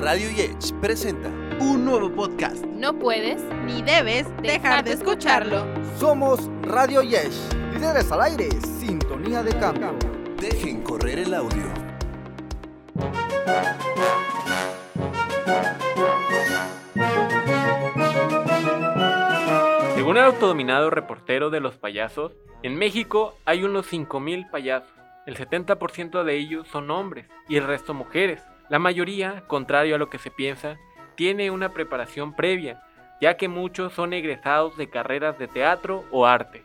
Radio 0.00 0.30
Yech 0.30 0.72
presenta 0.80 1.28
un 1.60 1.84
nuevo 1.84 2.10
podcast. 2.10 2.64
No 2.64 2.98
puedes 2.98 3.42
ni 3.66 3.82
debes 3.82 4.26
dejar 4.40 4.82
de 4.82 4.92
escucharlo. 4.94 5.66
Somos 5.98 6.48
Radio 6.62 7.02
Yesh, 7.02 7.52
líderes 7.74 8.10
al 8.10 8.22
aire, 8.22 8.48
sintonía 8.78 9.42
de 9.42 9.54
cambio. 9.58 9.90
Dejen 10.40 10.80
correr 10.80 11.18
el 11.18 11.34
audio. 11.34 11.64
Según 19.94 20.16
el 20.16 20.24
autodominado 20.24 20.88
reportero 20.88 21.50
de 21.50 21.60
los 21.60 21.76
payasos, 21.76 22.32
en 22.62 22.76
México 22.76 23.36
hay 23.44 23.64
unos 23.64 23.92
5.000 23.92 24.50
payasos. 24.50 24.94
El 25.26 25.36
70% 25.36 26.24
de 26.24 26.36
ellos 26.36 26.66
son 26.68 26.90
hombres 26.90 27.26
y 27.50 27.58
el 27.58 27.64
resto 27.64 27.92
mujeres. 27.92 28.42
La 28.70 28.78
mayoría, 28.78 29.42
contrario 29.48 29.96
a 29.96 29.98
lo 29.98 30.08
que 30.10 30.20
se 30.20 30.30
piensa, 30.30 30.78
tiene 31.16 31.50
una 31.50 31.74
preparación 31.74 32.36
previa, 32.36 32.80
ya 33.20 33.36
que 33.36 33.48
muchos 33.48 33.92
son 33.92 34.12
egresados 34.12 34.76
de 34.76 34.88
carreras 34.88 35.36
de 35.40 35.48
teatro 35.48 36.04
o 36.12 36.24
arte. 36.24 36.62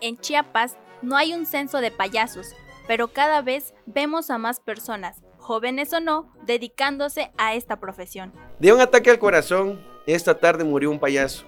En 0.00 0.16
Chiapas 0.16 0.76
no 1.02 1.16
hay 1.16 1.34
un 1.34 1.46
censo 1.46 1.80
de 1.80 1.90
payasos, 1.90 2.54
pero 2.86 3.08
cada 3.08 3.42
vez 3.42 3.74
vemos 3.86 4.30
a 4.30 4.38
más 4.38 4.60
personas, 4.60 5.24
jóvenes 5.38 5.92
o 5.92 5.98
no, 5.98 6.32
dedicándose 6.46 7.32
a 7.38 7.54
esta 7.54 7.80
profesión. 7.80 8.32
De 8.60 8.72
un 8.72 8.80
ataque 8.80 9.10
al 9.10 9.18
corazón, 9.18 9.84
esta 10.06 10.38
tarde 10.38 10.62
murió 10.62 10.92
un 10.92 11.00
payaso. 11.00 11.44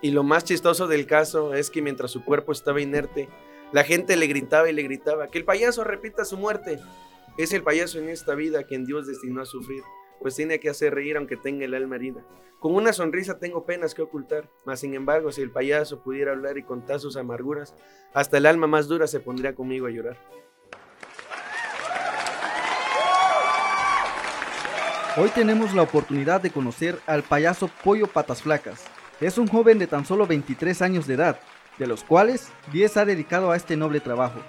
Y 0.00 0.12
lo 0.12 0.22
más 0.22 0.44
chistoso 0.44 0.86
del 0.86 1.06
caso 1.06 1.52
es 1.52 1.70
que 1.70 1.82
mientras 1.82 2.10
su 2.10 2.24
cuerpo 2.24 2.52
estaba 2.52 2.80
inerte, 2.80 3.28
la 3.70 3.84
gente 3.84 4.16
le 4.16 4.28
gritaba 4.28 4.70
y 4.70 4.72
le 4.72 4.82
gritaba 4.82 5.28
que 5.28 5.36
el 5.36 5.44
payaso 5.44 5.84
repita 5.84 6.24
su 6.24 6.38
muerte. 6.38 6.80
Es 7.38 7.54
el 7.54 7.62
payaso 7.62 7.98
en 7.98 8.10
esta 8.10 8.34
vida 8.34 8.64
quien 8.64 8.84
Dios 8.84 9.06
destinó 9.06 9.40
a 9.40 9.46
sufrir, 9.46 9.82
pues 10.20 10.36
tiene 10.36 10.60
que 10.60 10.68
hacer 10.68 10.94
reír 10.94 11.16
aunque 11.16 11.38
tenga 11.38 11.64
el 11.64 11.72
alma 11.72 11.96
herida. 11.96 12.22
Con 12.60 12.74
una 12.74 12.92
sonrisa 12.92 13.38
tengo 13.38 13.64
penas 13.64 13.94
que 13.94 14.02
ocultar, 14.02 14.50
mas 14.66 14.80
sin 14.80 14.92
embargo 14.92 15.32
si 15.32 15.40
el 15.40 15.50
payaso 15.50 16.02
pudiera 16.02 16.32
hablar 16.32 16.58
y 16.58 16.62
contar 16.62 17.00
sus 17.00 17.16
amarguras, 17.16 17.74
hasta 18.12 18.36
el 18.36 18.44
alma 18.44 18.66
más 18.66 18.86
dura 18.86 19.06
se 19.06 19.18
pondría 19.18 19.54
conmigo 19.54 19.86
a 19.86 19.90
llorar. 19.90 20.18
Hoy 25.16 25.30
tenemos 25.30 25.74
la 25.74 25.82
oportunidad 25.82 26.42
de 26.42 26.50
conocer 26.50 26.98
al 27.06 27.22
payaso 27.22 27.70
Pollo 27.82 28.08
Patas 28.08 28.42
Flacas. 28.42 28.84
Es 29.22 29.38
un 29.38 29.48
joven 29.48 29.78
de 29.78 29.86
tan 29.86 30.04
solo 30.04 30.26
23 30.26 30.82
años 30.82 31.06
de 31.06 31.14
edad, 31.14 31.40
de 31.78 31.86
los 31.86 32.04
cuales 32.04 32.50
10 32.72 32.96
ha 32.98 33.04
dedicado 33.06 33.50
a 33.50 33.56
este 33.56 33.76
noble 33.76 34.00
trabajo. 34.00 34.40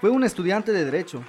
Fue 0.00 0.10
un 0.10 0.24
estudiante 0.24 0.72
de 0.72 0.84
Derecho, 0.84 1.24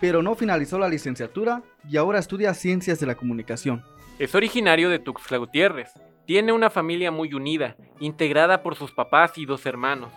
pero 0.00 0.22
no 0.22 0.34
finalizó 0.34 0.78
la 0.78 0.88
licenciatura 0.88 1.62
y 1.88 1.96
ahora 1.96 2.18
estudia 2.18 2.54
Ciencias 2.54 2.98
de 3.00 3.06
la 3.06 3.14
Comunicación. 3.14 3.84
Es 4.18 4.34
originario 4.34 4.88
de 4.90 4.98
Tuxtla 4.98 5.36
Gutiérrez. 5.36 5.92
Tiene 6.26 6.52
una 6.52 6.70
familia 6.70 7.10
muy 7.10 7.34
unida, 7.34 7.76
integrada 7.98 8.62
por 8.62 8.76
sus 8.76 8.92
papás 8.92 9.36
y 9.36 9.46
dos 9.46 9.66
hermanos. 9.66 10.12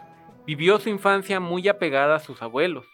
Vivió 0.46 0.80
su 0.80 0.90
infancia 0.90 1.40
muy 1.40 1.68
apegada 1.68 2.16
a 2.16 2.20
sus 2.20 2.42
abuelos. 2.42 2.86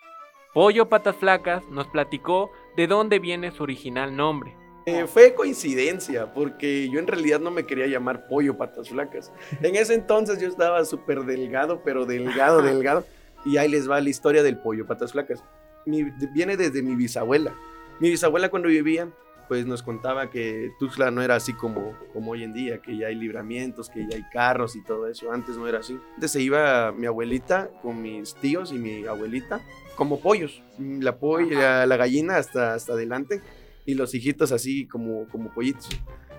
Pollo 0.54 0.90
Patas 0.90 1.16
Flacas 1.16 1.64
nos 1.70 1.88
platicó 1.88 2.52
de 2.76 2.88
dónde 2.88 3.20
viene 3.20 3.52
su 3.52 3.64
original 3.64 4.16
nombre. 4.16 4.56
Eh, 4.86 5.06
fue 5.06 5.36
coincidencia, 5.36 6.34
porque 6.34 6.90
yo 6.90 7.00
en 7.00 7.06
realidad 7.06 7.40
no 7.40 7.52
me 7.52 7.66
quería 7.66 7.86
llamar 7.86 8.28
pollo 8.28 8.58
patas 8.58 8.90
flacas. 8.90 9.32
En 9.62 9.76
ese 9.76 9.94
entonces 9.94 10.40
yo 10.40 10.48
estaba 10.48 10.84
súper 10.86 11.26
delgado, 11.26 11.84
pero 11.84 12.06
delgado, 12.06 12.62
delgado. 12.64 13.06
Y 13.46 13.58
ahí 13.58 13.70
les 13.70 13.90
va 13.90 14.02
la 14.02 14.10
historia 14.10 14.42
del 14.42 14.58
pollo 14.58 14.88
patas 14.88 15.12
flacas. 15.12 15.44
Mi- 15.86 16.04
viene 16.34 16.58
desde 16.58 16.82
mi 16.82 16.96
bisabuela. 16.96 17.54
Mi 18.00 18.10
bisabuela 18.10 18.50
cuando 18.50 18.70
vivía, 18.70 19.10
pues 19.48 19.66
nos 19.66 19.82
contaba 19.82 20.30
que 20.30 20.72
Tuxtla 20.80 21.10
no 21.12 21.22
era 21.22 21.36
así 21.36 21.54
como, 21.54 21.98
como 22.14 22.32
hoy 22.32 22.44
en 22.44 22.54
día, 22.54 22.82
que 22.82 22.96
ya 22.98 23.08
hay 23.08 23.16
libramientos, 23.16 23.90
que 23.90 24.08
ya 24.08 24.16
hay 24.16 24.24
carros 24.32 24.76
y 24.76 24.84
todo 24.84 25.08
eso. 25.08 25.32
Antes 25.32 25.58
no 25.58 25.68
era 25.68 25.80
así. 25.80 25.98
Antes 26.16 26.32
se 26.32 26.42
iba 26.42 26.92
mi 26.92 27.08
abuelita 27.08 27.70
con 27.82 28.02
mis 28.02 28.36
tíos 28.36 28.72
y 28.72 28.78
mi 28.78 29.06
abuelita 29.06 29.62
como 29.96 30.20
pollos. 30.22 30.62
La, 30.78 31.20
poll- 31.20 31.50
la, 31.52 31.86
la 31.86 31.98
gallina 31.98 32.38
hasta, 32.38 32.74
hasta 32.76 32.94
adelante 32.94 33.42
y 33.86 33.96
los 33.96 34.14
hijitos 34.14 34.52
así 34.52 34.88
como, 34.88 35.28
como 35.30 35.52
pollitos. 35.52 35.90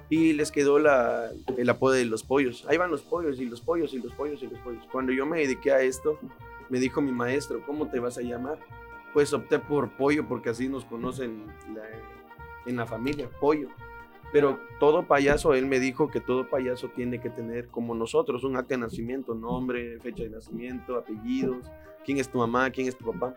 Y 0.09 0.33
les 0.33 0.51
quedó 0.51 0.78
la, 0.78 1.31
el 1.57 1.69
apodo 1.69 1.93
de 1.95 2.05
los 2.05 2.22
pollos. 2.22 2.65
Ahí 2.69 2.77
van 2.77 2.91
los 2.91 3.03
pollos 3.03 3.39
y 3.41 3.45
los 3.47 3.61
pollos 3.61 3.93
y 3.93 3.99
los 3.99 4.12
pollos 4.15 4.43
y 4.43 4.47
los 4.47 4.59
pollos. 4.61 4.84
Cuando 4.91 5.12
yo 5.12 5.27
me 5.27 5.39
dediqué 5.41 5.72
a 5.72 5.81
esto, 5.83 6.19
me 6.69 6.78
dijo 6.81 7.01
mi 7.01 7.12
maestro, 7.12 7.62
¿cómo 7.67 7.89
te 7.89 7.99
vas 8.01 8.19
a 8.19 8.22
llamar? 8.22 8.59
Pues 9.12 9.32
opté 9.32 9.59
por 9.59 9.91
pollo 9.97 10.26
porque 10.26 10.50
así 10.50 10.69
nos 10.69 10.84
conocen 10.84 11.47
en 12.66 12.76
la 12.76 12.87
familia, 12.87 13.28
pollo. 13.41 13.69
Pero 14.32 14.60
todo 14.78 15.06
payaso, 15.06 15.54
él 15.54 15.66
me 15.66 15.81
dijo 15.81 16.09
que 16.09 16.21
todo 16.21 16.48
payaso 16.48 16.88
tiene 16.88 17.21
que 17.21 17.31
tener, 17.31 17.69
como 17.69 17.94
nosotros, 17.94 18.44
un 18.44 18.56
acta 18.56 18.75
de 18.75 18.82
nacimiento, 18.82 19.34
nombre, 19.34 19.98
fecha 19.98 20.22
de 20.22 20.31
nacimiento, 20.31 20.97
apellidos, 20.97 21.66
quién 22.04 22.19
es 22.19 22.28
tu 22.28 22.38
mamá, 22.38 22.71
quién 22.71 22.87
es 22.87 22.97
tu 22.97 23.10
papá. 23.10 23.34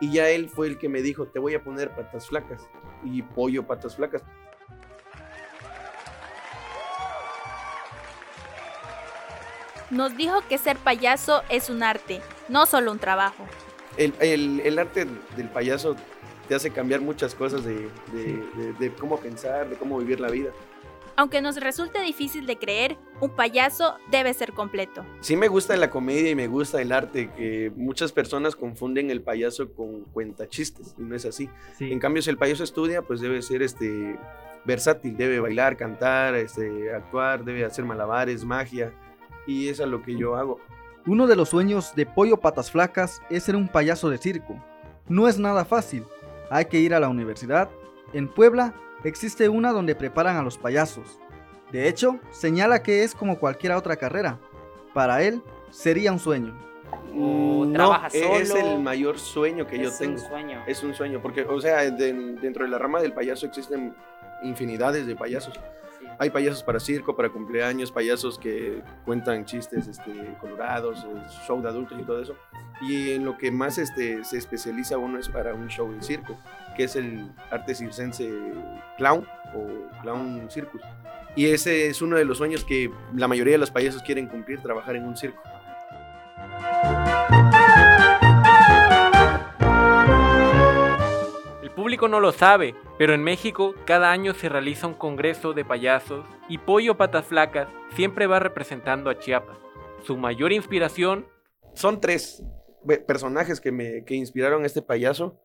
Y 0.00 0.12
ya 0.12 0.28
él 0.28 0.50
fue 0.50 0.66
el 0.66 0.76
que 0.76 0.88
me 0.90 1.00
dijo, 1.00 1.26
te 1.26 1.38
voy 1.38 1.54
a 1.54 1.64
poner 1.64 1.94
patas 1.94 2.28
flacas 2.28 2.68
y 3.04 3.22
pollo 3.22 3.66
patas 3.66 3.96
flacas. 3.96 4.22
Nos 9.90 10.16
dijo 10.16 10.40
que 10.48 10.58
ser 10.58 10.76
payaso 10.76 11.42
es 11.48 11.70
un 11.70 11.82
arte, 11.82 12.20
no 12.48 12.66
solo 12.66 12.92
un 12.92 12.98
trabajo. 12.98 13.46
El, 13.96 14.12
el- 14.20 14.60
el 14.60 14.78
arte 14.78 15.06
del 15.36 15.48
payaso 15.48 15.96
te 16.48 16.54
hace 16.54 16.70
cambiar 16.70 17.00
muchas 17.00 17.34
cosas 17.34 17.64
de, 17.64 17.88
de- 18.12 18.44
de- 18.56 18.72
de 18.78 18.90
cómo 18.94 19.18
pensar, 19.18 19.68
de 19.68 19.76
cómo 19.76 19.98
vivir 19.98 20.20
la 20.20 20.30
vida. 20.30 20.50
Aunque 21.16 21.40
nos 21.40 21.56
resulte 21.60 22.00
difícil 22.02 22.44
de 22.44 22.56
creer, 22.58 22.96
un 23.20 23.30
payaso 23.30 23.94
debe 24.10 24.34
ser 24.34 24.52
completo. 24.52 25.06
Sí 25.20 25.36
me 25.36 25.46
gusta 25.46 25.76
la 25.76 25.88
comedia 25.88 26.30
y 26.30 26.34
me 26.34 26.48
gusta 26.48 26.82
el 26.82 26.90
arte, 26.90 27.30
que 27.36 27.72
muchas 27.76 28.10
personas 28.10 28.56
confunden 28.56 29.10
el 29.12 29.22
payaso 29.22 29.72
con 29.72 30.02
cuentachistes, 30.06 30.96
y 30.98 31.02
no 31.02 31.14
es 31.14 31.24
así. 31.24 31.48
En 31.78 32.00
cambio, 32.00 32.20
si 32.20 32.30
el 32.30 32.36
payaso 32.36 32.64
estudia, 32.64 33.00
pues 33.02 33.20
debe 33.20 33.40
ser 33.42 33.62
este 33.62 34.18
versátil, 34.64 35.16
debe 35.16 35.38
bailar, 35.38 35.76
cantar, 35.76 36.34
este, 36.34 36.92
actuar, 36.92 37.44
debe 37.44 37.64
hacer 37.64 37.84
malabares, 37.84 38.44
magia, 38.44 38.92
y 39.46 39.68
eso 39.68 39.84
es 39.84 39.90
lo 39.90 40.02
que 40.02 40.16
yo 40.16 40.34
hago. 40.34 40.58
Uno 41.06 41.26
de 41.26 41.36
los 41.36 41.50
sueños 41.50 41.94
de 41.94 42.06
Pollo 42.06 42.38
Patas 42.38 42.70
Flacas 42.70 43.20
es 43.28 43.42
ser 43.44 43.56
un 43.56 43.68
payaso 43.68 44.08
de 44.08 44.18
circo. 44.18 44.56
No 45.08 45.28
es 45.28 45.38
nada 45.38 45.64
fácil. 45.64 46.04
Hay 46.50 46.64
que 46.66 46.78
ir 46.78 46.94
a 46.94 47.00
la 47.00 47.08
universidad. 47.08 47.68
En 48.12 48.28
Puebla 48.28 48.74
existe 49.04 49.48
una 49.48 49.72
donde 49.72 49.94
preparan 49.94 50.36
a 50.36 50.42
los 50.42 50.56
payasos. 50.56 51.18
De 51.72 51.88
hecho, 51.88 52.18
señala 52.30 52.82
que 52.82 53.02
es 53.04 53.14
como 53.14 53.38
cualquier 53.38 53.72
otra 53.72 53.96
carrera. 53.96 54.38
Para 54.94 55.22
él, 55.22 55.42
sería 55.70 56.12
un 56.12 56.18
sueño. 56.20 56.54
O 57.14 57.64
no, 57.66 57.72
trabaja 57.72 58.06
es 58.08 58.48
solo. 58.48 58.60
el 58.74 58.80
mayor 58.80 59.18
sueño 59.18 59.66
que 59.66 59.78
yo 59.78 59.88
Es 59.88 59.98
tengo. 59.98 60.14
un 60.14 60.18
sueño. 60.28 60.62
Es 60.66 60.82
un 60.82 60.94
sueño, 60.94 61.20
porque, 61.20 61.42
o 61.42 61.60
sea, 61.60 61.90
de- 61.90 62.12
dentro 62.40 62.64
de 62.64 62.70
la 62.70 62.78
rama 62.78 63.00
del 63.00 63.12
payaso 63.12 63.46
existen 63.46 63.94
infinidades 64.42 65.06
de 65.06 65.16
payasos. 65.16 65.58
Hay 66.18 66.30
payasos 66.30 66.62
para 66.62 66.80
circo, 66.80 67.16
para 67.16 67.28
cumpleaños, 67.28 67.90
payasos 67.90 68.38
que 68.38 68.82
cuentan 69.04 69.44
chistes 69.44 69.86
este, 69.88 70.36
colorados, 70.40 71.04
eh, 71.04 71.22
show 71.46 71.60
de 71.60 71.68
adultos 71.68 71.98
y 72.00 72.04
todo 72.04 72.22
eso. 72.22 72.36
Y 72.80 73.12
en 73.12 73.24
lo 73.24 73.36
que 73.38 73.50
más 73.50 73.78
este, 73.78 74.24
se 74.24 74.38
especializa 74.38 74.98
uno 74.98 75.18
es 75.18 75.28
para 75.28 75.54
un 75.54 75.68
show 75.68 75.90
de 75.92 76.02
circo, 76.02 76.38
que 76.76 76.84
es 76.84 76.96
el 76.96 77.30
arte 77.50 77.74
circense 77.74 78.30
clown 78.96 79.26
o 79.54 80.00
clown 80.02 80.48
circus. 80.50 80.82
Y 81.36 81.46
ese 81.46 81.88
es 81.88 82.00
uno 82.00 82.16
de 82.16 82.24
los 82.24 82.38
sueños 82.38 82.64
que 82.64 82.90
la 83.14 83.26
mayoría 83.26 83.52
de 83.54 83.58
los 83.58 83.70
payasos 83.70 84.02
quieren 84.02 84.28
cumplir, 84.28 84.60
trabajar 84.60 84.96
en 84.96 85.04
un 85.04 85.16
circo. 85.16 85.42
Público 91.74 92.08
no 92.08 92.20
lo 92.20 92.32
sabe, 92.32 92.74
pero 92.98 93.14
en 93.14 93.22
México 93.22 93.74
cada 93.86 94.10
año 94.10 94.34
se 94.34 94.48
realiza 94.48 94.86
un 94.86 94.94
congreso 94.94 95.52
de 95.52 95.64
payasos 95.64 96.24
y 96.48 96.58
Pollo 96.58 96.96
Patas 96.96 97.26
Flacas 97.26 97.68
siempre 97.94 98.26
va 98.26 98.38
representando 98.40 99.10
a 99.10 99.18
Chiapas. 99.18 99.58
Su 100.02 100.16
mayor 100.16 100.52
inspiración 100.52 101.26
son 101.74 102.00
tres 102.00 102.42
ve- 102.84 102.98
personajes 102.98 103.60
que 103.60 103.72
me 103.72 104.04
que 104.04 104.14
inspiraron 104.14 104.62
a 104.62 104.66
este 104.66 104.82
payaso. 104.82 105.40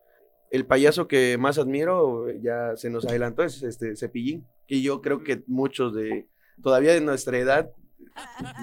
El 0.50 0.66
payaso 0.66 1.06
que 1.06 1.38
más 1.38 1.58
admiro, 1.58 2.26
ya 2.42 2.76
se 2.76 2.90
nos 2.90 3.06
adelantó, 3.06 3.44
es 3.44 3.62
este 3.62 3.96
Cepillín, 3.96 4.46
que 4.66 4.82
yo 4.82 5.00
creo 5.00 5.22
que 5.22 5.42
muchos 5.46 5.94
de 5.94 6.28
todavía 6.62 6.92
de 6.92 7.00
nuestra 7.00 7.38
edad 7.38 7.70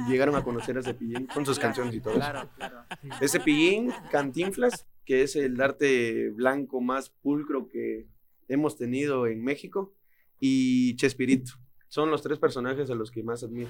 llegaron 0.10 0.36
a 0.36 0.44
conocer 0.44 0.78
a 0.78 0.84
Cepillín 0.84 1.28
con 1.28 1.46
sus 1.46 1.58
canciones 1.60 1.96
y 1.96 2.02
todo 2.02 2.14
eso. 2.14 2.20
Claro, 2.20 2.50
claro. 2.58 2.84
Es 3.22 3.32
Cepillín, 3.32 3.92
Cantinflas, 4.12 4.86
que 5.08 5.24
es 5.24 5.38
el 5.38 5.60
arte 5.62 6.32
blanco 6.32 6.82
más 6.82 7.10
pulcro 7.10 7.70
que 7.70 8.06
hemos 8.50 8.78
tenido 8.78 9.26
en 9.26 9.42
México, 9.42 9.94
y 10.40 10.96
Chespirito. 10.98 11.54
Son 11.88 12.12
los 12.12 12.22
tres 12.22 12.38
personajes 12.38 12.90
a 12.92 12.94
los 12.96 13.10
que 13.10 13.24
más 13.24 13.42
admiro. 13.42 13.70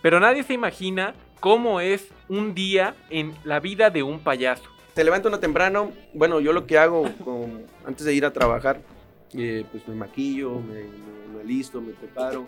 Pero 0.00 0.20
nadie 0.20 0.44
se 0.44 0.54
imagina 0.54 1.14
cómo 1.40 1.80
es 1.80 2.08
un 2.28 2.54
día 2.54 2.94
en 3.10 3.34
la 3.44 3.58
vida 3.60 3.90
de 3.90 4.02
un 4.04 4.20
payaso. 4.20 4.62
te 4.94 5.04
levanto 5.04 5.28
uno 5.28 5.38
temprano, 5.38 5.92
bueno, 6.14 6.40
yo 6.40 6.52
lo 6.52 6.66
que 6.66 6.76
hago 6.78 7.04
con- 7.24 7.66
antes 7.84 8.04
de 8.04 8.14
ir 8.14 8.24
a 8.24 8.32
trabajar, 8.32 8.80
eh, 9.34 9.64
pues 9.70 9.86
me 9.86 9.94
maquillo, 9.94 10.58
me, 10.60 10.82
me, 10.82 11.34
me 11.36 11.40
alisto, 11.42 11.80
me 11.80 11.92
preparo, 11.92 12.46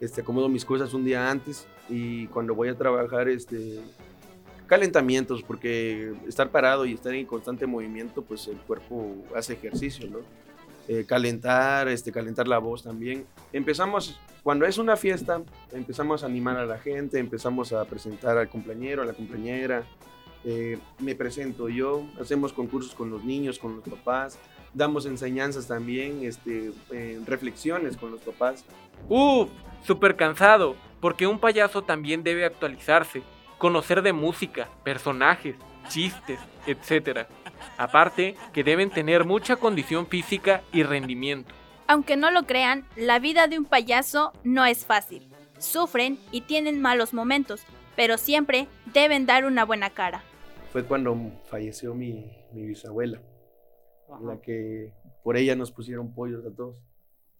este, 0.00 0.22
acomodo 0.22 0.48
mis 0.48 0.64
cosas 0.64 0.94
un 0.94 1.04
día 1.04 1.30
antes 1.30 1.66
y 1.90 2.28
cuando 2.28 2.54
voy 2.54 2.68
a 2.70 2.76
trabajar, 2.78 3.28
este, 3.28 3.80
calentamientos, 4.72 5.42
porque 5.42 6.14
estar 6.26 6.48
parado 6.48 6.86
y 6.86 6.94
estar 6.94 7.12
en 7.12 7.26
constante 7.26 7.66
movimiento, 7.66 8.22
pues 8.22 8.48
el 8.48 8.56
cuerpo 8.56 9.14
hace 9.36 9.52
ejercicio, 9.52 10.08
¿no? 10.08 10.20
Eh, 10.88 11.04
calentar, 11.06 11.88
este, 11.88 12.10
calentar 12.10 12.48
la 12.48 12.56
voz 12.56 12.82
también. 12.82 13.26
Empezamos, 13.52 14.18
cuando 14.42 14.64
es 14.64 14.78
una 14.78 14.96
fiesta, 14.96 15.42
empezamos 15.72 16.22
a 16.22 16.26
animar 16.26 16.56
a 16.56 16.64
la 16.64 16.78
gente, 16.78 17.18
empezamos 17.18 17.74
a 17.74 17.84
presentar 17.84 18.38
al 18.38 18.48
compañero, 18.48 19.02
a 19.02 19.04
la 19.04 19.12
compañera, 19.12 19.84
eh, 20.42 20.78
me 21.00 21.14
presento 21.14 21.68
yo, 21.68 22.06
hacemos 22.18 22.54
concursos 22.54 22.94
con 22.94 23.10
los 23.10 23.22
niños, 23.24 23.58
con 23.58 23.76
los 23.76 23.86
papás, 23.86 24.38
damos 24.72 25.04
enseñanzas 25.04 25.66
también, 25.66 26.24
este, 26.24 26.72
eh, 26.92 27.20
reflexiones 27.26 27.98
con 27.98 28.10
los 28.10 28.22
papás. 28.22 28.64
Uf, 29.06 29.50
súper 29.82 30.16
cansado, 30.16 30.76
porque 30.98 31.26
un 31.26 31.38
payaso 31.38 31.82
también 31.82 32.22
debe 32.22 32.46
actualizarse, 32.46 33.22
conocer 33.62 34.02
de 34.02 34.12
música, 34.12 34.68
personajes, 34.82 35.54
chistes, 35.88 36.40
etc. 36.66 37.28
Aparte 37.78 38.34
que 38.52 38.64
deben 38.64 38.90
tener 38.90 39.24
mucha 39.24 39.54
condición 39.54 40.08
física 40.08 40.64
y 40.72 40.82
rendimiento. 40.82 41.54
Aunque 41.86 42.16
no 42.16 42.32
lo 42.32 42.42
crean, 42.42 42.84
la 42.96 43.20
vida 43.20 43.46
de 43.46 43.60
un 43.60 43.64
payaso 43.64 44.32
no 44.42 44.64
es 44.64 44.84
fácil. 44.84 45.28
Sufren 45.60 46.18
y 46.32 46.40
tienen 46.40 46.80
malos 46.80 47.14
momentos, 47.14 47.62
pero 47.94 48.18
siempre 48.18 48.66
deben 48.92 49.26
dar 49.26 49.44
una 49.44 49.64
buena 49.64 49.90
cara. 49.90 50.24
Fue 50.72 50.84
cuando 50.84 51.16
falleció 51.44 51.94
mi, 51.94 52.32
mi 52.52 52.66
bisabuela, 52.66 53.22
la 54.24 54.40
que 54.40 54.92
por 55.22 55.36
ella 55.36 55.54
nos 55.54 55.70
pusieron 55.70 56.12
pollos 56.12 56.44
a 56.44 56.52
todos. 56.52 56.74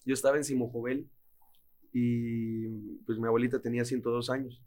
Yo 0.04 0.14
estaba 0.14 0.36
en 0.36 0.44
Simojovel 0.44 1.10
y 1.92 2.68
pues 3.06 3.18
mi 3.18 3.26
abuelita 3.26 3.60
tenía 3.60 3.84
102 3.84 4.30
años. 4.30 4.62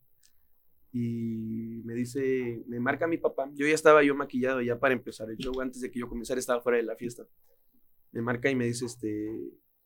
Y 0.97 1.81
me 1.83 1.93
dice, 1.93 2.63
me 2.67 2.79
marca 2.79 3.05
mi 3.05 3.17
papá. 3.17 3.51
Yo 3.53 3.67
ya 3.67 3.73
estaba 3.73 4.01
yo 4.01 4.15
maquillado 4.15 4.61
ya 4.61 4.79
para 4.79 4.93
empezar 4.93 5.29
el 5.29 5.35
show. 5.35 5.59
Antes 5.59 5.81
de 5.81 5.91
que 5.91 5.99
yo 5.99 6.07
comenzara 6.07 6.39
estaba 6.39 6.61
fuera 6.61 6.77
de 6.77 6.83
la 6.83 6.95
fiesta. 6.95 7.27
Me 8.13 8.21
marca 8.21 8.49
y 8.49 8.55
me 8.55 8.63
dice, 8.63 8.85
este, 8.85 9.29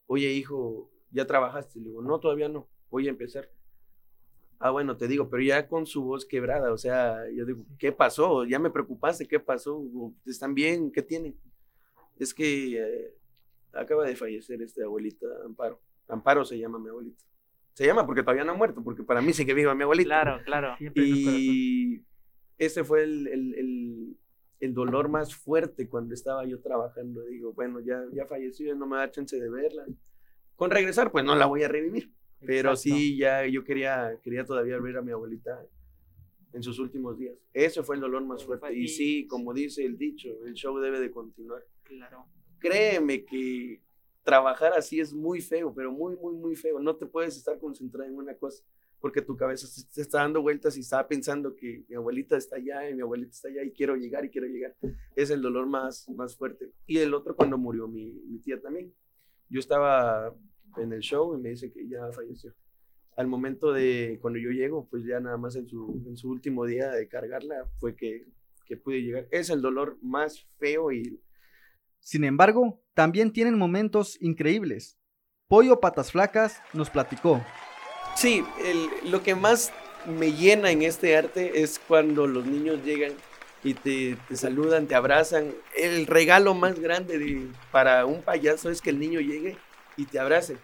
oye 0.05 0.31
hijo, 0.31 0.91
¿ya 1.09 1.25
trabajaste? 1.25 1.79
Le 1.79 1.87
digo, 1.87 2.03
no, 2.03 2.19
todavía 2.19 2.47
no, 2.47 2.69
voy 2.91 3.07
a 3.07 3.09
empezar. 3.09 3.49
Ah, 4.59 4.69
bueno, 4.69 4.97
te 4.97 5.07
digo, 5.07 5.31
pero 5.31 5.41
ya 5.41 5.67
con 5.67 5.87
su 5.87 6.03
voz 6.03 6.27
quebrada, 6.27 6.71
o 6.71 6.77
sea, 6.77 7.27
yo 7.33 7.43
digo, 7.43 7.65
¿qué 7.79 7.91
pasó? 7.91 8.45
Ya 8.45 8.59
me 8.59 8.69
preocupaste, 8.69 9.27
¿qué 9.27 9.39
pasó? 9.39 9.83
¿Están 10.27 10.53
bien? 10.53 10.91
¿Qué 10.91 11.01
tienen? 11.01 11.35
Es 12.19 12.35
que 12.35 12.77
eh, 12.77 13.15
acaba 13.73 14.05
de 14.05 14.15
fallecer 14.15 14.61
esta 14.61 14.83
abuelita 14.83 15.25
Amparo. 15.43 15.81
Amparo 16.07 16.45
se 16.45 16.59
llama 16.59 16.77
mi 16.77 16.89
abuelita. 16.89 17.28
Se 17.79 17.85
llama 17.85 18.05
porque 18.05 18.23
todavía 18.23 18.43
no 18.43 18.51
ha 18.51 18.55
muerto, 18.55 18.83
porque 18.83 19.03
para 19.03 19.21
mí 19.21 19.31
sigue 19.31 19.53
viva 19.53 19.73
mi 19.73 19.83
abuelita. 19.83 20.21
Claro, 20.21 20.43
claro. 20.43 20.75
Y 20.95 22.03
ese 22.57 22.83
fue 22.83 23.03
el, 23.03 23.25
el, 23.27 23.55
el, 23.55 24.17
el, 24.59 24.73
dolor 24.73 25.07
más 25.07 25.33
fuerte 25.33 25.87
cuando 25.87 26.13
estaba 26.13 26.45
yo 26.45 26.59
trabajando. 26.59 27.23
Digo, 27.23 27.53
bueno, 27.53 27.79
ya, 27.79 28.03
ya 28.11 28.25
falleció, 28.25 28.75
no 28.75 28.85
me 28.85 28.97
da 28.97 29.09
chance 29.09 29.39
de 29.39 29.49
verla. 29.49 29.85
Con 30.57 30.71
regresar, 30.71 31.09
pues 31.09 31.23
no 31.23 31.37
la 31.37 31.45
voy 31.45 31.63
a 31.63 31.69
revivir. 31.69 32.11
Pero 32.41 32.71
Exacto. 32.71 32.97
sí, 32.97 33.15
ya 33.15 33.47
yo 33.47 33.63
quería, 33.63 34.19
quería 34.21 34.43
todavía 34.43 34.77
ver 34.79 34.97
a 34.97 35.01
mi 35.01 35.13
abuelita 35.13 35.65
en 36.51 36.61
sus 36.61 36.79
últimos 36.79 37.17
días. 37.17 37.37
Ese 37.53 37.81
fue 37.81 37.95
el 37.95 38.01
dolor 38.01 38.25
más 38.25 38.43
fuerte. 38.43 38.77
Y 38.77 38.89
sí, 38.89 39.25
como 39.25 39.53
dice 39.53 39.85
el 39.85 39.97
dicho, 39.97 40.27
el 40.45 40.53
show 40.53 40.77
debe 40.79 40.99
de 40.99 41.11
continuar. 41.11 41.65
Claro. 41.83 42.25
Créeme 42.59 43.23
que 43.23 43.81
trabajar 44.29 44.73
así 44.73 44.99
es 44.99 45.11
muy 45.11 45.41
feo, 45.41 45.73
pero 45.73 45.91
muy, 45.91 46.15
muy, 46.15 46.35
muy 46.35 46.55
feo. 46.55 46.79
No 46.79 46.95
te 46.95 47.07
puedes 47.07 47.35
estar 47.35 47.57
concentrado 47.59 48.07
en 48.07 48.15
una 48.15 48.35
cosa 48.35 48.63
porque 48.99 49.23
tu 49.23 49.35
cabeza 49.35 49.65
se, 49.65 50.01
está 50.01 50.19
dando 50.19 50.41
vueltas 50.43 50.77
y 50.77 50.81
está 50.81 51.07
pensando 51.07 51.55
que 51.55 51.83
mi 51.87 51.95
abuelita 51.95 52.37
está 52.37 52.57
allá 52.57 52.87
y 52.87 52.93
mi 52.93 53.01
abuelita 53.01 53.31
está 53.31 53.47
allá 53.47 53.63
y 53.63 53.71
quiero 53.71 53.95
llegar 53.95 54.25
y 54.25 54.29
quiero 54.29 54.47
llegar. 54.47 54.75
Es 55.15 55.31
el 55.31 55.41
dolor 55.41 55.65
más, 55.65 56.07
más 56.09 56.35
fuerte. 56.35 56.71
Y 56.85 56.99
el 56.99 57.13
otro 57.15 57.35
cuando 57.35 57.57
murió 57.57 57.87
mi, 57.87 58.11
mi 58.27 58.37
tía 58.39 58.61
también. 58.61 58.93
Yo 59.49 59.59
estaba 59.59 60.35
en 60.77 60.93
el 60.93 60.99
show 60.99 61.33
y 61.33 61.41
me 61.41 61.49
dice 61.49 61.71
que 61.71 61.87
ya 61.87 62.11
falleció. 62.11 62.53
Al 63.15 63.25
momento 63.25 63.73
de 63.73 64.19
cuando 64.21 64.37
yo 64.37 64.51
llego, 64.51 64.87
pues 64.89 65.03
ya 65.05 65.19
nada 65.19 65.37
más 65.37 65.55
en 65.55 65.67
su, 65.67 66.03
en 66.05 66.15
su 66.15 66.29
último 66.29 66.65
día 66.65 66.91
de 66.91 67.07
cargarla 67.07 67.65
fue 67.79 67.95
que, 67.95 68.27
que 68.65 68.77
pude 68.77 69.01
llegar. 69.01 69.27
Es 69.31 69.49
el 69.49 69.61
dolor 69.61 69.97
más 70.03 70.45
feo 70.59 70.91
y 70.91 71.19
Sin 71.99 72.23
embargo, 72.23 72.81
también 72.93 73.31
tienen 73.31 73.57
momentos 73.57 74.17
increíbles. 74.21 74.97
Pollo 75.47 75.79
Patas 75.79 76.11
Flacas 76.11 76.61
nos 76.73 76.89
platicó. 76.89 77.43
Sí, 78.15 78.43
lo 79.05 79.23
que 79.23 79.35
más 79.35 79.71
me 80.05 80.33
llena 80.33 80.71
en 80.71 80.81
este 80.81 81.15
arte 81.17 81.61
es 81.61 81.79
cuando 81.79 82.27
los 82.27 82.45
niños 82.45 82.83
llegan 82.83 83.13
y 83.63 83.73
te, 83.73 84.17
saludan, 84.35 84.87
te 84.87 84.95
abrazan. 84.95 85.53
El 85.77 86.07
regalo 86.07 86.53
más 86.53 86.79
grande 86.79 87.17
de- 87.17 87.47
para 87.71 88.05
un 88.05 88.21
payaso 88.21 88.69
es 88.69 88.81
que 88.81 88.89
el 88.89 88.99
niño 88.99 89.19
llegue 89.19 89.57
y 89.97 90.05
te 90.05 90.19
abrace. 90.19 90.57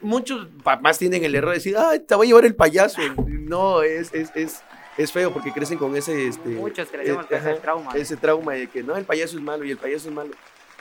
Muchos 0.00 0.46
papás 0.62 0.98
tienen 0.98 1.24
el 1.24 1.34
error 1.34 1.50
de 1.50 1.56
decir, 1.56 1.76
ay, 1.78 2.00
te 2.00 2.14
voy 2.14 2.26
a 2.26 2.28
llevar 2.28 2.44
el 2.44 2.54
payaso. 2.54 3.00
No, 3.26 3.82
es, 3.82 4.12
es, 4.12 4.30
es, 4.34 4.62
es 4.96 5.12
feo 5.12 5.32
porque 5.32 5.52
crecen 5.52 5.78
con 5.78 5.94
ese... 5.96 6.28
Este, 6.28 6.48
Muchos 6.50 6.88
crecemos 6.88 7.24
eh, 7.24 7.28
con 7.28 7.38
ese 7.38 7.50
ajá, 7.50 7.60
trauma. 7.60 7.92
ese 7.94 8.16
trauma 8.16 8.54
de 8.54 8.68
que 8.68 8.82
no, 8.82 8.96
el 8.96 9.04
payaso 9.04 9.36
es 9.36 9.42
malo 9.42 9.64
y 9.64 9.70
el 9.70 9.76
payaso 9.76 10.08
es 10.08 10.14
malo. 10.14 10.30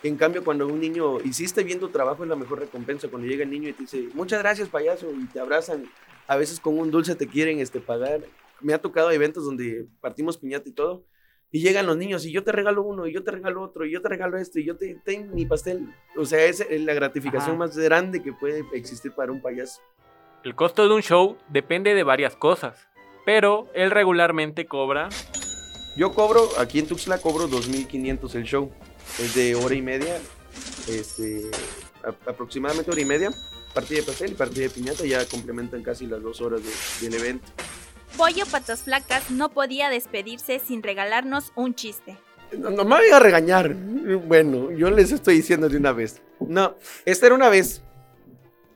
En 0.03 0.17
cambio, 0.17 0.43
cuando 0.43 0.67
un 0.67 0.79
niño 0.79 1.19
hiciste 1.21 1.63
bien 1.63 1.79
tu 1.79 1.89
trabajo, 1.89 2.23
es 2.23 2.29
la 2.29 2.35
mejor 2.35 2.59
recompensa. 2.59 3.07
Cuando 3.07 3.27
llega 3.27 3.43
el 3.43 3.49
niño 3.49 3.69
y 3.69 3.73
te 3.73 3.83
dice, 3.83 4.09
muchas 4.13 4.39
gracias, 4.39 4.69
payaso, 4.69 5.11
y 5.11 5.25
te 5.25 5.39
abrazan, 5.39 5.85
a 6.27 6.35
veces 6.35 6.59
con 6.59 6.77
un 6.77 6.91
dulce 6.91 7.15
te 7.15 7.27
quieren 7.27 7.59
este, 7.59 7.79
pagar. 7.79 8.21
Me 8.61 8.73
ha 8.73 8.77
tocado 8.79 9.11
eventos 9.11 9.45
donde 9.45 9.87
partimos 10.01 10.37
piñata 10.37 10.69
y 10.69 10.73
todo, 10.73 11.05
y 11.51 11.61
llegan 11.61 11.85
los 11.85 11.97
niños, 11.97 12.25
y 12.25 12.31
yo 12.31 12.43
te 12.43 12.51
regalo 12.51 12.83
uno, 12.83 13.07
y 13.07 13.13
yo 13.13 13.23
te 13.23 13.31
regalo 13.31 13.61
otro, 13.61 13.85
y 13.85 13.91
yo 13.91 14.01
te 14.01 14.09
regalo 14.09 14.37
esto, 14.37 14.59
y 14.59 14.65
yo 14.65 14.77
te 14.77 14.99
tengo 15.03 15.33
mi 15.33 15.45
pastel. 15.45 15.87
O 16.17 16.25
sea, 16.25 16.43
es 16.45 16.65
la 16.69 16.93
gratificación 16.93 17.55
Ajá. 17.55 17.59
más 17.59 17.77
grande 17.77 18.21
que 18.21 18.33
puede 18.33 18.63
existir 18.73 19.11
para 19.11 19.31
un 19.31 19.41
payaso. 19.41 19.81
El 20.43 20.53
costo 20.53 20.87
de 20.87 20.93
un 20.93 21.01
show 21.01 21.37
depende 21.49 21.95
de 21.95 22.03
varias 22.03 22.35
cosas, 22.35 22.87
pero 23.25 23.69
él 23.73 23.91
regularmente 23.91 24.65
cobra 24.65 25.09
Yo 25.97 26.13
cobro, 26.13 26.47
aquí 26.59 26.79
en 26.79 26.87
Tuxtla 26.87 27.17
cobro 27.19 27.47
2.500 27.49 28.35
el 28.35 28.43
show. 28.43 28.71
Es 29.19 29.33
de 29.35 29.55
hora 29.55 29.73
y 29.75 29.81
media, 29.81 30.17
este, 30.89 31.41
a- 32.03 32.29
aproximadamente 32.29 32.91
hora 32.91 33.01
y 33.01 33.05
media. 33.05 33.31
Partida 33.73 33.99
de 33.99 34.05
pastel 34.05 34.31
y 34.31 34.35
partida 34.35 34.63
de 34.63 34.69
piñata 34.69 35.05
ya 35.05 35.25
complementan 35.25 35.83
casi 35.83 36.05
las 36.05 36.21
dos 36.21 36.41
horas 36.41 36.61
de- 36.63 37.05
del 37.09 37.19
evento. 37.21 37.45
Pollo 38.17 38.45
Patas 38.45 38.83
Flacas 38.83 39.29
no 39.31 39.49
podía 39.49 39.89
despedirse 39.89 40.59
sin 40.59 40.83
regalarnos 40.83 41.51
un 41.55 41.75
chiste. 41.75 42.17
No, 42.57 42.69
no 42.69 42.83
me 42.85 42.95
voy 42.97 43.09
a 43.09 43.19
regañar. 43.19 43.73
Bueno, 43.75 44.71
yo 44.71 44.89
les 44.91 45.11
estoy 45.11 45.35
diciendo 45.35 45.67
de 45.69 45.77
una 45.77 45.91
vez. 45.93 46.21
No, 46.39 46.75
esta 47.05 47.25
era 47.25 47.35
una 47.35 47.49
vez. 47.49 47.81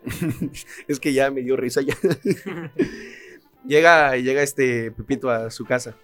es 0.88 1.00
que 1.00 1.13
ya 1.13 1.32
me 1.32 1.41
dio 1.41 1.56
risa 1.58 1.82
ya. 1.82 1.96
llega, 3.66 4.16
llega 4.18 4.42
este 4.42 4.92
Pepito 4.92 5.30
a 5.30 5.50
su 5.51 5.66
casa. 5.66 5.96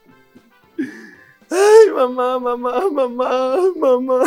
Ay, 1.50 1.92
mamá, 1.94 2.40
mamá, 2.40 2.90
mamá, 2.92 3.58
mamá. 3.76 4.24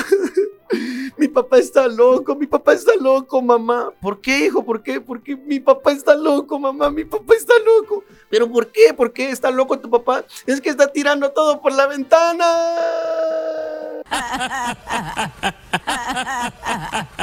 Mi 1.16 1.26
papá 1.26 1.58
está 1.58 1.88
loco, 1.88 2.36
mi 2.36 2.46
papá 2.46 2.74
está 2.74 2.92
loco, 2.94 3.40
mamá. 3.42 3.90
¿Por 4.00 4.20
qué, 4.20 4.46
hijo? 4.46 4.64
¿Por 4.64 4.82
qué? 4.82 5.00
Porque 5.00 5.34
mi 5.34 5.58
papá 5.58 5.92
está 5.92 6.14
loco, 6.14 6.58
mamá, 6.58 6.90
mi 6.90 7.04
papá 7.04 7.34
está 7.34 7.54
loco. 7.58 8.04
¿Pero 8.28 8.48
por 8.50 8.70
qué? 8.70 8.94
¿Por 8.94 9.12
qué 9.12 9.30
está 9.30 9.50
loco 9.50 9.78
tu 9.78 9.90
papá? 9.90 10.24
Es 10.46 10.60
que 10.60 10.68
está 10.68 10.86
tirando 10.92 11.30
todo 11.32 11.60
por 11.60 11.72
la 11.72 11.86
ventana. 11.86 12.44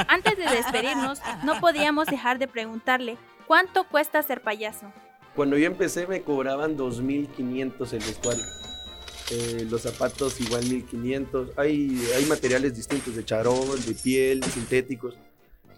Antes 0.07 0.37
de 0.37 0.45
despedirnos, 0.55 1.21
no 1.43 1.59
podíamos 1.59 2.07
dejar 2.07 2.39
de 2.39 2.47
preguntarle 2.47 3.17
cuánto 3.47 3.85
cuesta 3.85 4.21
ser 4.23 4.41
payaso. 4.41 4.91
Cuando 5.35 5.57
yo 5.57 5.67
empecé 5.67 6.07
me 6.07 6.21
cobraban 6.21 6.77
2.500 6.77 7.93
el 7.93 7.99
vestuario. 7.99 8.43
Eh, 9.31 9.67
los 9.69 9.81
zapatos 9.81 10.39
igual 10.39 10.63
1.500. 10.63 11.51
Hay, 11.57 11.99
hay 12.15 12.25
materiales 12.25 12.75
distintos 12.75 13.15
de 13.15 13.25
charol, 13.25 13.83
de 13.85 13.93
piel, 13.95 14.43
sintéticos. 14.43 15.15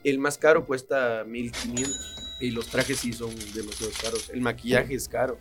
El 0.04 0.20
más 0.20 0.38
caro 0.38 0.66
cuesta 0.66 1.24
1.500 1.26 1.90
y 2.40 2.52
los 2.52 2.68
trajes 2.68 3.00
sí 3.00 3.14
son 3.14 3.32
demasiado 3.54 3.92
caros. 4.02 4.30
El 4.30 4.42
maquillaje 4.42 4.94
es 4.94 5.08
caro. 5.10 5.38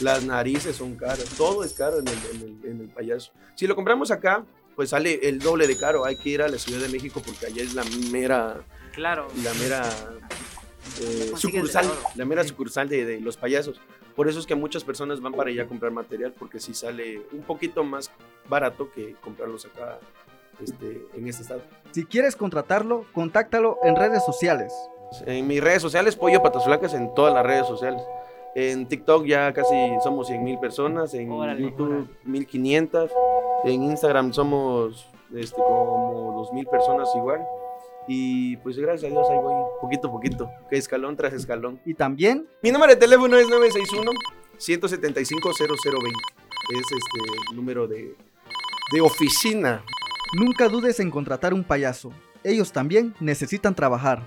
Las 0.00 0.24
narices 0.24 0.76
son 0.76 0.94
caras. 0.96 1.26
Todo 1.36 1.62
es 1.62 1.74
caro 1.74 1.98
en 1.98 2.08
el, 2.08 2.14
en 2.32 2.42
el- 2.64 2.70
en 2.70 2.80
el 2.80 2.88
payaso. 2.88 3.32
Si 3.54 3.66
lo 3.66 3.74
compramos 3.76 4.10
acá, 4.10 4.46
pues 4.74 4.90
sale 4.90 5.28
el 5.28 5.40
doble 5.40 5.66
de 5.66 5.76
caro. 5.76 6.06
Hay 6.06 6.16
que 6.16 6.30
ir 6.30 6.40
a 6.42 6.48
la 6.48 6.58
Ciudad 6.58 6.80
de 6.80 6.88
México 6.88 7.20
porque 7.24 7.46
allá 7.46 7.62
es 7.62 7.74
la 7.74 7.84
mera 8.10 8.64
Claro. 8.94 9.28
la 9.44 9.52
mera 9.54 9.82
eh, 11.00 11.32
sucursal, 11.36 11.86
la 12.16 12.24
mera 12.24 12.42
Sí. 12.42 12.48
sucursal 12.50 12.88
de, 12.88 13.04
de 13.04 13.20
los 13.20 13.36
payasos. 13.36 13.80
Por 14.16 14.28
eso 14.28 14.40
es 14.40 14.46
que 14.46 14.54
muchas 14.56 14.82
personas 14.84 15.20
van 15.20 15.32
para 15.32 15.50
allá 15.50 15.62
a 15.62 15.66
comprar 15.66 15.92
material, 15.92 16.34
porque 16.38 16.58
sí 16.60 16.74
sale 16.74 17.22
un 17.32 17.42
poquito 17.42 17.84
más 17.84 18.10
barato 18.48 18.90
que 18.92 19.14
comprarlos 19.20 19.64
acá 19.66 19.98
este, 20.62 21.06
en 21.14 21.28
este 21.28 21.42
estado. 21.42 21.60
Si 21.92 22.04
quieres 22.04 22.34
contratarlo, 22.34 23.04
contáctalo 23.12 23.78
en 23.84 23.94
redes 23.94 24.24
sociales. 24.24 24.72
En 25.24 25.46
mis 25.46 25.62
redes 25.62 25.80
sociales, 25.82 26.16
Pollo 26.16 26.42
Patas 26.42 26.64
Flacas, 26.64 26.94
en 26.94 27.14
todas 27.14 27.32
las 27.32 27.46
redes 27.46 27.66
sociales. 27.66 28.02
En 28.56 28.86
TikTok 28.88 29.24
ya 29.24 29.52
casi 29.52 29.74
somos 30.02 30.26
100 30.26 30.42
mil 30.42 30.58
personas, 30.58 31.14
en 31.14 31.30
Órale, 31.30 31.62
YouTube 31.62 31.88
órale. 31.90 32.06
1500, 32.24 33.10
en 33.64 33.82
Instagram 33.84 34.32
somos 34.32 35.06
este, 35.34 35.56
como 35.62 36.34
2000 36.38 36.66
personas 36.66 37.08
igual. 37.14 37.40
Y 38.10 38.56
pues 38.58 38.78
gracias 38.78 39.10
a 39.10 39.14
Dios 39.14 39.26
ahí 39.30 39.36
voy 39.36 39.52
poquito 39.82 40.08
a 40.08 40.10
poquito, 40.10 40.50
que 40.70 40.78
escalón 40.78 41.14
tras 41.14 41.34
escalón. 41.34 41.78
Y 41.84 41.92
también 41.92 42.48
Mi 42.62 42.72
número 42.72 42.94
de 42.94 42.98
teléfono 42.98 43.36
es 43.36 43.46
961-175-0020. 43.48 46.12
Es 46.70 46.80
este 46.80 47.54
número 47.54 47.86
de, 47.86 48.16
de 48.92 49.00
oficina. 49.02 49.84
nunca 50.38 50.68
dudes 50.68 51.00
en 51.00 51.10
contratar 51.10 51.52
un 51.52 51.64
payaso. 51.64 52.10
Ellos 52.42 52.72
también 52.72 53.14
necesitan 53.20 53.74
trabajar. 53.74 54.22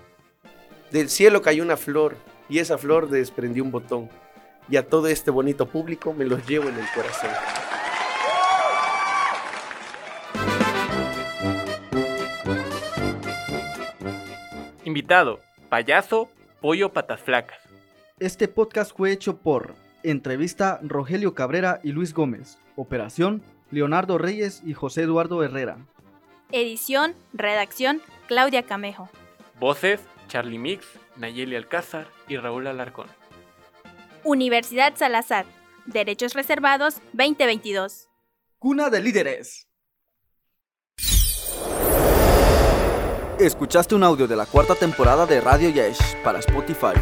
Del 0.91 1.09
cielo 1.09 1.41
cayó 1.41 1.63
una 1.63 1.77
flor 1.77 2.17
y 2.49 2.59
esa 2.59 2.77
flor 2.77 3.09
desprendió 3.09 3.63
un 3.63 3.71
botón. 3.71 4.09
Y 4.69 4.75
a 4.75 4.87
todo 4.87 5.07
este 5.07 5.31
bonito 5.31 5.65
público 5.65 6.13
me 6.13 6.25
los 6.25 6.47
llevo 6.47 6.69
en 6.69 6.75
el 6.75 6.85
corazón. 6.93 7.31
Invitado, 14.91 15.39
payaso, 15.69 16.29
pollo 16.59 16.91
patas 16.91 17.21
flacas. 17.21 17.61
Este 18.19 18.49
podcast 18.49 18.91
fue 18.93 19.13
hecho 19.13 19.37
por 19.37 19.73
Entrevista 20.03 20.81
Rogelio 20.83 21.33
Cabrera 21.33 21.79
y 21.81 21.93
Luis 21.93 22.13
Gómez. 22.13 22.57
Operación 22.75 23.41
Leonardo 23.71 24.17
Reyes 24.17 24.61
y 24.65 24.73
José 24.73 25.03
Eduardo 25.03 25.45
Herrera. 25.45 25.77
Edición, 26.51 27.15
redacción, 27.31 28.01
Claudia 28.27 28.63
Camejo. 28.63 29.07
Voces, 29.61 30.01
Charlie 30.27 30.59
Mix, 30.59 30.85
Nayeli 31.15 31.55
Alcázar 31.55 32.07
y 32.27 32.35
Raúl 32.35 32.67
Alarcón. 32.67 33.07
Universidad 34.25 34.97
Salazar. 34.97 35.45
Derechos 35.85 36.33
Reservados 36.33 36.95
2022. 37.13 38.09
Cuna 38.59 38.89
de 38.89 38.99
líderes. 38.99 39.70
Escuchaste 43.41 43.95
un 43.95 44.03
audio 44.03 44.27
de 44.27 44.35
la 44.35 44.45
cuarta 44.45 44.75
temporada 44.75 45.25
de 45.25 45.41
Radio 45.41 45.69
Yesh 45.69 46.15
para 46.23 46.37
Spotify. 46.37 46.93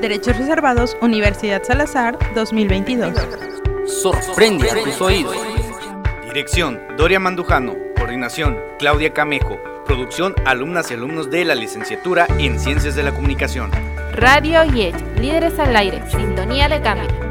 Derechos 0.00 0.36
reservados, 0.36 0.96
Universidad 1.00 1.62
Salazar 1.62 2.18
2022. 2.34 3.16
Sorprende 3.86 4.68
a 4.72 4.82
tus 4.82 5.00
oídos. 5.00 5.36
Dirección, 6.24 6.80
Doria 6.96 7.20
Mandujano. 7.20 7.76
Coordinación, 7.96 8.58
Claudia 8.80 9.14
Camejo. 9.14 9.56
Producción, 9.86 10.34
alumnas 10.44 10.90
y 10.90 10.94
alumnos 10.94 11.30
de 11.30 11.44
la 11.44 11.54
licenciatura 11.54 12.26
en 12.38 12.58
Ciencias 12.58 12.96
de 12.96 13.04
la 13.04 13.14
Comunicación. 13.14 13.70
Radio 14.10 14.64
Yech, 14.64 14.96
líderes 15.20 15.60
al 15.60 15.76
aire, 15.76 16.02
sintonía 16.10 16.68
de 16.68 16.82
cambio. 16.82 17.27